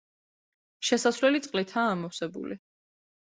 [0.89, 2.59] შესასვლელი წყლითაა ამოვსებული.